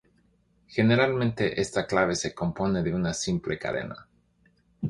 [0.67, 4.07] Generalmente esta clave se compone de una simple cadena.